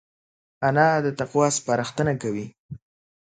انا 0.67 0.87
د 1.05 1.07
تقوی 1.19 1.49
سپارښتنه 1.57 2.13
کوي 2.21 2.45